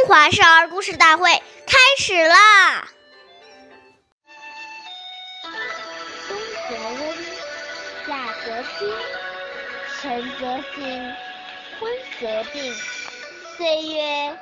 [0.00, 1.30] 中华少儿故事大会
[1.66, 2.88] 开始啦！
[6.26, 6.38] 冬
[6.70, 7.16] 则温，
[8.06, 8.90] 夏则清，
[10.00, 11.14] 晨则省，
[11.78, 12.74] 昏则定。
[13.58, 14.38] 岁月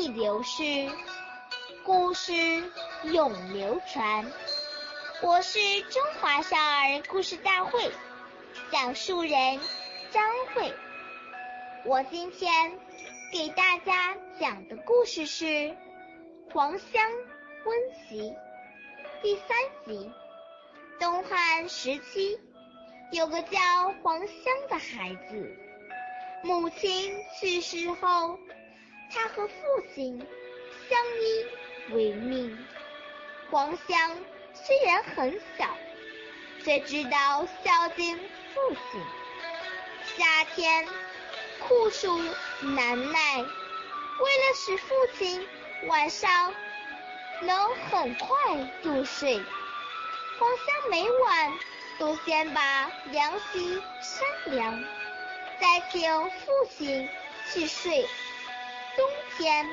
[0.00, 0.90] 易流逝，
[1.84, 2.32] 故事
[3.04, 4.26] 永流传。
[5.22, 7.92] 我是中华少儿故事大会
[8.72, 9.60] 讲述人
[10.10, 10.74] 张慧。
[11.84, 12.76] 我今天
[13.32, 15.44] 给大家讲的故事是
[16.52, 17.10] 《黄香
[17.64, 17.78] 温
[18.08, 18.20] 席》
[19.20, 19.48] 第三
[19.84, 20.10] 集。
[21.00, 22.38] 东汉时期，
[23.10, 23.58] 有个叫
[24.02, 25.56] 黄香的孩子，
[26.44, 28.38] 母亲去世后，
[29.10, 29.54] 他和父
[29.94, 30.18] 亲
[30.88, 32.56] 相依为命。
[33.50, 34.16] 黄香
[34.54, 35.76] 虽然很小，
[36.64, 39.00] 却知道孝敬父亲。
[40.16, 40.86] 夏天。
[41.68, 42.16] 酷暑
[42.60, 45.48] 难耐，为了使父亲
[45.88, 46.54] 晚上
[47.40, 48.28] 能很快
[48.82, 49.42] 入睡，
[50.38, 51.52] 黄香每晚
[51.98, 54.84] 都先把凉席扇凉，
[55.60, 57.08] 再请父亲
[57.52, 58.06] 去睡。
[58.96, 59.68] 冬天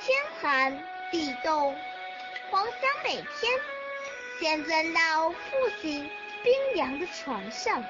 [0.00, 1.76] 天寒地冻，
[2.50, 3.60] 黄香每天
[4.38, 6.08] 先钻到父亲
[6.44, 7.82] 冰凉的床上，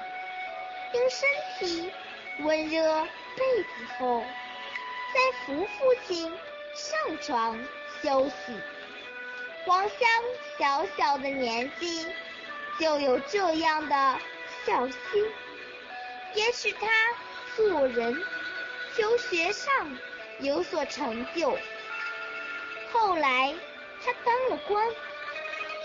[0.93, 1.93] 用身体。
[2.41, 4.23] 温热被子后，
[5.13, 6.29] 再扶父亲
[6.75, 7.63] 上床
[8.01, 8.35] 休息。
[9.67, 9.99] 王香
[10.57, 12.05] 小小的年纪
[12.79, 14.19] 就有这样的
[14.65, 14.97] 孝心，
[16.33, 16.87] 也使他
[17.55, 18.15] 做人、
[18.95, 19.97] 求学上
[20.39, 21.57] 有所成就。
[22.91, 23.53] 后来
[24.03, 24.87] 他当了官，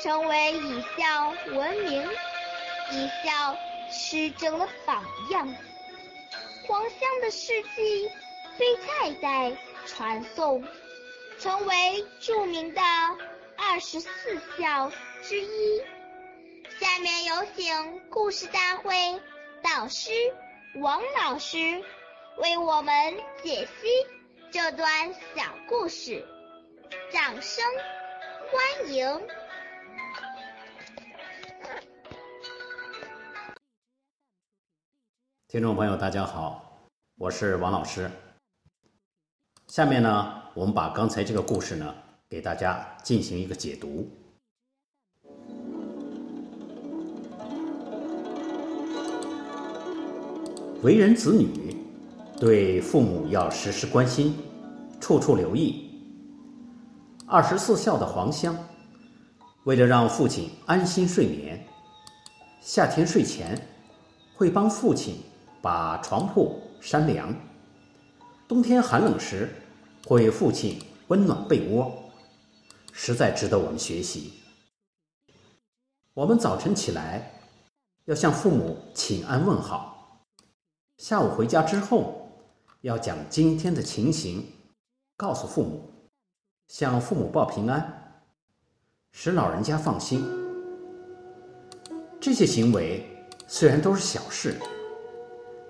[0.00, 2.08] 成为以孝闻名、
[2.92, 3.56] 以孝
[3.91, 5.55] 施政的榜样。
[6.73, 8.11] 黄香的事迹
[8.59, 9.53] 被代代
[9.84, 10.65] 传颂，
[11.39, 12.81] 成为著名的
[13.59, 14.91] 二十四孝
[15.23, 15.83] 之一。
[16.80, 19.20] 下面有请故事大会
[19.63, 20.13] 导师
[20.77, 21.85] 王老师
[22.39, 24.07] 为我们解析
[24.51, 26.27] 这段小故事，
[27.13, 27.63] 掌声
[28.51, 29.20] 欢迎！
[35.52, 36.80] 听众朋友，大家好，
[37.18, 38.11] 我是王老师。
[39.67, 41.95] 下面呢，我们把刚才这个故事呢，
[42.27, 44.08] 给大家进行一个解读。
[50.83, 51.77] 为人子女，
[52.41, 54.35] 对父母要时时关心，
[55.02, 56.01] 处处留意。
[57.27, 58.57] 二十四孝的黄香，
[59.64, 61.62] 为了让父亲安心睡眠，
[62.62, 63.61] 夏天睡前
[64.35, 65.17] 会帮父亲。
[65.62, 67.33] 把床铺扇凉，
[68.48, 69.48] 冬天寒冷时
[70.05, 72.11] 会父亲温暖被窝，
[72.92, 74.33] 实在值得我们学习。
[76.14, 77.30] 我们早晨起来
[78.06, 80.27] 要向父母请安问好，
[80.98, 82.29] 下午回家之后
[82.80, 84.44] 要将今天的情形
[85.17, 85.89] 告诉父母，
[86.67, 88.20] 向父母报平安，
[89.12, 90.29] 使老人家放心。
[92.20, 93.06] 这些行为
[93.46, 94.58] 虽然都是小事。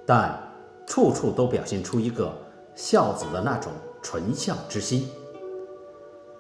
[0.05, 0.39] 但
[0.87, 2.33] 处处都表现出一个
[2.75, 5.09] 孝子的那种纯孝之心、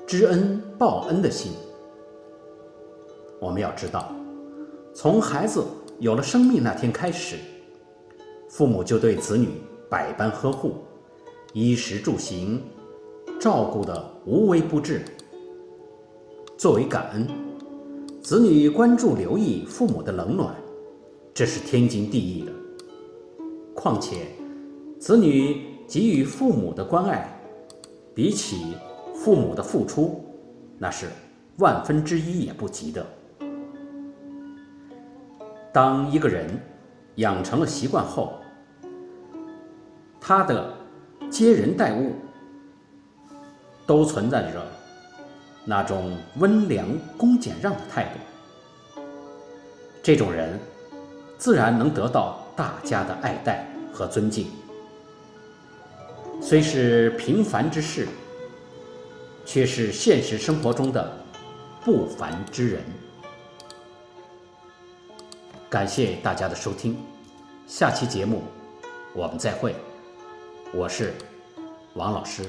[0.06, 1.52] 知恩报恩的心。
[3.40, 4.12] 我们要知道，
[4.94, 5.64] 从孩子
[5.98, 7.36] 有了生命那天开始，
[8.48, 9.48] 父母就对子女
[9.88, 10.74] 百般呵护，
[11.52, 12.62] 衣食住行
[13.40, 15.02] 照顾的无微不至。
[16.56, 17.26] 作为感恩，
[18.22, 20.54] 子女关注留意父母的冷暖，
[21.34, 22.52] 这是天经地义的。
[23.82, 24.28] 况且，
[25.00, 27.28] 子女给予父母的关爱，
[28.14, 28.76] 比起
[29.12, 30.24] 父母的付出，
[30.78, 31.08] 那是
[31.58, 33.04] 万分之一也不及的。
[35.72, 36.48] 当一个人
[37.16, 38.34] 养成了习惯后，
[40.20, 40.72] 他的
[41.28, 42.12] 接人待物
[43.84, 44.64] 都存在着
[45.64, 46.86] 那种温良
[47.18, 49.00] 恭俭让的态度，
[50.04, 50.56] 这种人
[51.36, 53.66] 自然能得到大家的爱戴。
[53.92, 54.46] 和尊敬，
[56.40, 58.08] 虽是平凡之事，
[59.44, 61.24] 却是现实生活中的
[61.84, 62.82] 不凡之人。
[65.68, 66.96] 感谢大家的收听，
[67.66, 68.42] 下期节目
[69.14, 69.74] 我们再会。
[70.74, 71.12] 我是
[71.94, 72.44] 王老师。